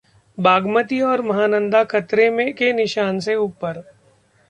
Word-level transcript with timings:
बागमती 0.37 1.01
और 1.01 1.21
महानंदा 1.21 1.83
खतरे 1.83 2.29
के 2.53 2.71
निशान 2.73 3.19
से 3.19 3.35
ऊपर 3.35 3.83